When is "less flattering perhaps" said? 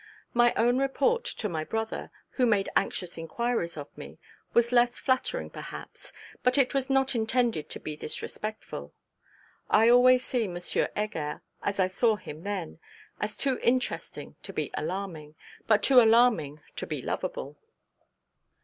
4.71-6.11